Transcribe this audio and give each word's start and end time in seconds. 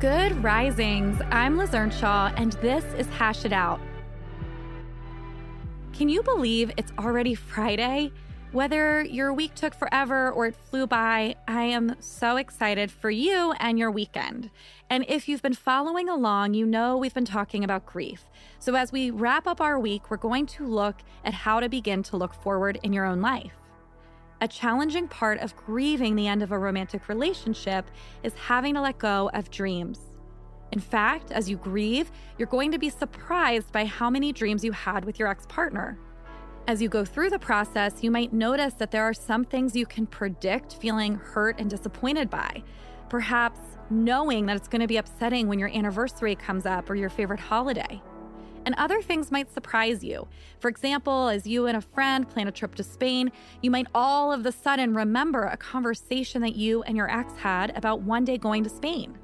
Good 0.00 0.44
risings. 0.44 1.20
I'm 1.32 1.56
Liz 1.56 1.74
Earnshaw, 1.74 2.32
and 2.36 2.52
this 2.52 2.84
is 2.94 3.08
Hash 3.08 3.44
It 3.44 3.52
Out. 3.52 3.80
Can 5.92 6.08
you 6.08 6.22
believe 6.22 6.70
it's 6.76 6.92
already 7.00 7.34
Friday? 7.34 8.12
Whether 8.52 9.02
your 9.02 9.32
week 9.32 9.56
took 9.56 9.74
forever 9.74 10.30
or 10.30 10.46
it 10.46 10.54
flew 10.54 10.86
by, 10.86 11.34
I 11.48 11.64
am 11.64 11.96
so 11.98 12.36
excited 12.36 12.92
for 12.92 13.10
you 13.10 13.54
and 13.58 13.76
your 13.76 13.90
weekend. 13.90 14.50
And 14.88 15.04
if 15.08 15.28
you've 15.28 15.42
been 15.42 15.54
following 15.54 16.08
along, 16.08 16.54
you 16.54 16.64
know 16.64 16.96
we've 16.96 17.12
been 17.12 17.24
talking 17.24 17.64
about 17.64 17.84
grief. 17.84 18.24
So 18.60 18.76
as 18.76 18.92
we 18.92 19.10
wrap 19.10 19.48
up 19.48 19.60
our 19.60 19.80
week, 19.80 20.12
we're 20.12 20.16
going 20.16 20.46
to 20.46 20.64
look 20.64 20.98
at 21.24 21.34
how 21.34 21.58
to 21.58 21.68
begin 21.68 22.04
to 22.04 22.16
look 22.16 22.34
forward 22.34 22.78
in 22.84 22.92
your 22.92 23.04
own 23.04 23.20
life. 23.20 23.50
A 24.40 24.46
challenging 24.46 25.08
part 25.08 25.40
of 25.40 25.56
grieving 25.56 26.14
the 26.14 26.28
end 26.28 26.44
of 26.44 26.52
a 26.52 26.58
romantic 26.58 27.08
relationship 27.08 27.90
is 28.22 28.34
having 28.34 28.74
to 28.74 28.80
let 28.80 28.98
go 28.98 29.30
of 29.34 29.50
dreams. 29.50 29.98
In 30.70 30.78
fact, 30.78 31.32
as 31.32 31.50
you 31.50 31.56
grieve, 31.56 32.12
you're 32.36 32.46
going 32.46 32.70
to 32.70 32.78
be 32.78 32.88
surprised 32.88 33.72
by 33.72 33.84
how 33.84 34.08
many 34.10 34.32
dreams 34.32 34.62
you 34.62 34.70
had 34.70 35.04
with 35.04 35.18
your 35.18 35.26
ex 35.26 35.44
partner. 35.46 35.98
As 36.68 36.80
you 36.80 36.88
go 36.88 37.04
through 37.04 37.30
the 37.30 37.38
process, 37.38 38.04
you 38.04 38.12
might 38.12 38.32
notice 38.32 38.74
that 38.74 38.92
there 38.92 39.02
are 39.02 39.14
some 39.14 39.44
things 39.44 39.74
you 39.74 39.86
can 39.86 40.06
predict 40.06 40.74
feeling 40.74 41.16
hurt 41.16 41.58
and 41.58 41.68
disappointed 41.68 42.30
by. 42.30 42.62
Perhaps 43.08 43.58
knowing 43.90 44.46
that 44.46 44.56
it's 44.56 44.68
going 44.68 44.82
to 44.82 44.86
be 44.86 44.98
upsetting 44.98 45.48
when 45.48 45.58
your 45.58 45.70
anniversary 45.70 46.36
comes 46.36 46.66
up 46.66 46.88
or 46.90 46.94
your 46.94 47.08
favorite 47.08 47.40
holiday. 47.40 48.00
And 48.68 48.74
other 48.74 49.00
things 49.00 49.32
might 49.32 49.50
surprise 49.50 50.04
you. 50.04 50.28
For 50.60 50.68
example, 50.68 51.28
as 51.28 51.46
you 51.46 51.68
and 51.68 51.78
a 51.78 51.80
friend 51.80 52.28
plan 52.28 52.48
a 52.48 52.52
trip 52.52 52.74
to 52.74 52.84
Spain, 52.84 53.32
you 53.62 53.70
might 53.70 53.86
all 53.94 54.30
of 54.30 54.44
a 54.44 54.52
sudden 54.52 54.94
remember 54.94 55.44
a 55.44 55.56
conversation 55.56 56.42
that 56.42 56.54
you 56.54 56.82
and 56.82 56.94
your 56.94 57.10
ex 57.10 57.32
had 57.38 57.74
about 57.78 58.02
one 58.02 58.26
day 58.26 58.36
going 58.36 58.62
to 58.64 58.68
Spain. 58.68 59.16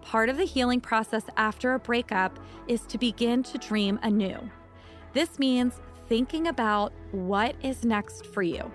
Part 0.00 0.30
of 0.30 0.38
the 0.38 0.46
healing 0.46 0.80
process 0.80 1.24
after 1.36 1.74
a 1.74 1.78
breakup 1.78 2.38
is 2.66 2.80
to 2.86 2.96
begin 2.96 3.42
to 3.42 3.58
dream 3.58 4.00
anew. 4.02 4.38
This 5.12 5.38
means 5.38 5.78
thinking 6.08 6.46
about 6.46 6.94
what 7.12 7.54
is 7.62 7.84
next 7.84 8.24
for 8.24 8.40
you. 8.40 8.72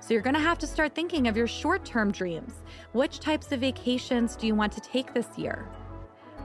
So 0.00 0.12
you're 0.12 0.22
going 0.22 0.36
to 0.36 0.40
have 0.40 0.58
to 0.58 0.66
start 0.66 0.94
thinking 0.94 1.28
of 1.28 1.36
your 1.38 1.46
short 1.46 1.86
term 1.86 2.12
dreams. 2.12 2.62
Which 2.92 3.20
types 3.20 3.52
of 3.52 3.60
vacations 3.60 4.36
do 4.36 4.46
you 4.46 4.54
want 4.54 4.74
to 4.74 4.82
take 4.82 5.14
this 5.14 5.28
year? 5.38 5.66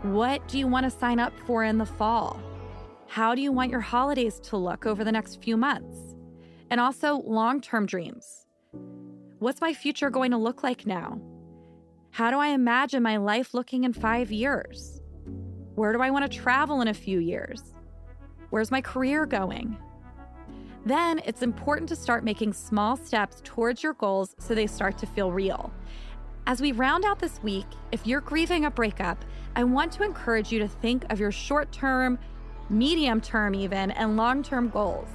What 0.04 0.48
do 0.48 0.58
you 0.58 0.66
want 0.66 0.86
to 0.86 0.90
sign 0.90 1.20
up 1.20 1.32
for 1.46 1.64
in 1.64 1.78
the 1.78 1.86
fall? 1.86 2.42
How 3.06 3.36
do 3.36 3.42
you 3.42 3.52
want 3.52 3.70
your 3.70 3.82
holidays 3.82 4.40
to 4.46 4.58
look 4.58 4.88
over 4.88 5.04
the 5.04 5.12
next 5.12 5.44
few 5.44 5.56
months? 5.56 6.16
And 6.72 6.82
also 6.82 7.18
long 7.18 7.62
term 7.62 7.86
dreams. 7.86 8.48
What's 9.38 9.62
my 9.62 9.76
future 9.76 10.10
going 10.10 10.32
to 10.32 10.38
look 10.38 10.64
like 10.64 10.88
now? 10.88 11.22
How 12.10 12.32
do 12.32 12.40
I 12.40 12.48
imagine 12.48 13.04
my 13.04 13.18
life 13.18 13.54
looking 13.54 13.84
in 13.84 13.94
five 13.94 14.32
years? 14.32 15.02
Where 15.76 15.94
do 15.94 16.02
I 16.02 16.10
want 16.10 16.32
to 16.32 16.36
travel 16.36 16.82
in 16.82 16.88
a 16.88 16.96
few 16.96 17.20
years? 17.20 17.62
Where's 18.50 18.72
my 18.72 18.82
career 18.82 19.28
going? 19.28 19.78
Then 20.84 21.22
it's 21.26 21.44
important 21.44 21.88
to 21.90 21.96
start 21.96 22.24
making 22.24 22.54
small 22.54 22.98
steps 22.98 23.40
towards 23.44 23.84
your 23.84 23.94
goals 23.94 24.36
so 24.40 24.56
they 24.56 24.66
start 24.66 24.98
to 24.98 25.06
feel 25.06 25.32
real. 25.32 25.72
As 26.48 26.60
we 26.60 26.72
round 26.72 27.06
out 27.06 27.20
this 27.20 27.42
week, 27.44 27.68
if 27.92 28.08
you're 28.08 28.20
grieving 28.20 28.66
a 28.66 28.72
breakup, 28.72 29.24
I 29.56 29.64
want 29.64 29.92
to 29.94 30.04
encourage 30.04 30.52
you 30.52 30.60
to 30.60 30.68
think 30.68 31.06
of 31.12 31.20
your 31.20 31.32
short 31.32 31.72
term, 31.72 32.18
medium 32.70 33.22
term, 33.22 33.54
even, 33.54 33.92
and 33.92 34.18
long 34.18 34.42
term 34.42 34.70
goals. 34.70 35.08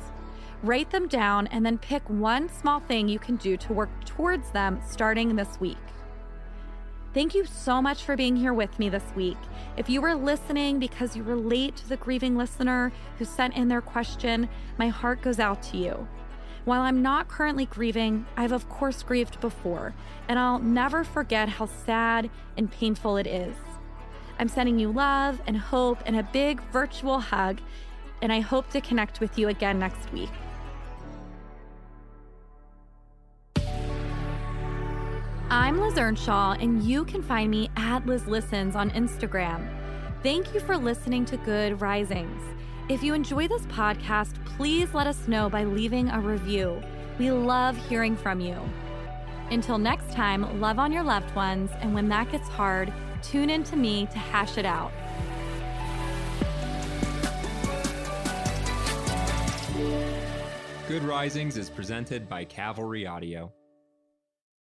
Write 0.63 0.91
them 0.91 1.09
down 1.09 1.49
and 1.49 1.67
then 1.67 1.79
pick 1.79 2.09
one 2.09 2.49
small 2.49 2.81
thing 2.81 3.09
you 3.09 3.19
can 3.19 3.37
do 3.37 3.57
to 3.57 3.73
work 3.73 3.91
towards 4.05 4.51
them 4.53 4.81
starting 4.87 5.35
this 5.35 5.59
week. 5.61 5.77
Thank 7.13 7.35
you 7.35 7.45
so 7.45 7.83
much 7.83 8.05
for 8.05 8.17
being 8.17 8.37
here 8.37 8.55
with 8.55 8.79
me 8.79 8.89
this 8.89 9.15
week. 9.17 9.39
If 9.77 9.89
you 9.89 10.01
were 10.01 10.15
listening 10.15 10.79
because 10.79 11.17
you 11.17 11.23
relate 11.23 11.75
to 11.77 11.89
the 11.89 11.97
grieving 11.97 12.37
listener 12.37 12.93
who 13.19 13.25
sent 13.25 13.57
in 13.57 13.69
their 13.69 13.81
question, 13.81 14.49
my 14.79 14.89
heart 14.89 15.23
goes 15.23 15.41
out 15.41 15.63
to 15.65 15.77
you. 15.77 16.07
While 16.67 16.81
I'm 16.83 17.01
not 17.01 17.29
currently 17.29 17.67
grieving, 17.67 18.27
I've 18.37 18.51
of 18.51 18.69
course 18.69 19.05
grieved 19.05 19.41
before, 19.41 19.95
and 20.29 20.37
I'll 20.37 20.59
never 20.59 21.05
forget 21.05 21.49
how 21.49 21.67
sad 21.67 22.29
and 22.57 22.69
painful 22.69 23.19
it 23.19 23.27
is. 23.29 23.55
I'm 24.41 24.49
sending 24.49 24.77
you 24.77 24.91
love 24.91 25.41
and 25.47 25.57
hope 25.57 25.99
and 26.05 26.17
a 26.17 26.25
big 26.25 26.61
virtual 26.73 27.21
hug, 27.21 27.61
and 28.21 28.33
I 28.33 28.41
hope 28.41 28.69
to 28.71 28.81
connect 28.81 29.21
with 29.21 29.39
you 29.39 29.47
again 29.47 29.79
next 29.79 30.13
week. 30.13 30.29
I'm 35.49 35.81
Liz 35.81 35.97
Earnshaw, 35.97 36.57
and 36.59 36.83
you 36.83 37.05
can 37.05 37.23
find 37.23 37.49
me 37.49 37.71
at 37.77 38.05
Liz 38.07 38.27
Listens 38.27 38.75
on 38.75 38.91
Instagram. 38.91 39.69
Thank 40.25 40.53
you 40.53 40.59
for 40.59 40.77
listening 40.77 41.27
to 41.27 41.37
Good 41.37 41.81
Risings. 41.81 42.43
If 42.89 43.03
you 43.03 43.15
enjoy 43.15 43.49
this 43.49 43.63
podcast, 43.63 44.33
please 44.45 44.95
let 44.95 45.09
us 45.09 45.27
know 45.27 45.51
by 45.51 45.65
leaving 45.65 46.09
a 46.09 46.21
review. 46.21 46.81
We 47.19 47.33
love 47.33 47.77
hearing 47.89 48.17
from 48.17 48.39
you. 48.39 48.57
Until 49.51 49.77
next 49.77 50.13
time, 50.13 50.61
love 50.61 50.79
on 50.79 50.93
your 50.93 51.03
loved 51.03 51.35
ones, 51.35 51.69
and 51.81 51.93
when 51.93 52.09
that 52.11 52.31
gets 52.31 52.47
hard, 52.49 52.93
tune 53.25 53.51
in 53.51 53.65
to 53.65 53.77
me 53.77 54.07
to 54.13 54.19
hash 54.19 54.57
it 54.57 54.65
out. 54.65 54.93
Good 60.87 61.03
Risings 61.03 61.57
is 61.57 61.69
presented 61.69 62.29
by 62.29 62.45
Cavalry 62.45 63.05
Audio. 63.05 63.53